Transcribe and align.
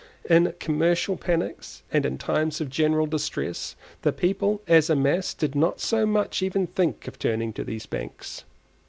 In 0.27 0.55
commercial 0.59 1.15
panics, 1.15 1.83
and 1.93 2.07
in 2.07 2.17
times 2.17 2.59
of 2.59 2.71
general 2.71 3.05
distress, 3.05 3.75
the 4.01 4.11
people 4.11 4.63
as 4.67 4.89
a 4.89 4.95
mass 4.95 5.35
did 5.35 5.53
not 5.53 5.79
so 5.79 6.07
much 6.07 6.41
as 6.41 6.47
even 6.47 6.65
think 6.65 7.07
of 7.07 7.19
turning 7.19 7.53
to 7.53 7.63
these 7.63 7.85
banks. 7.85 8.43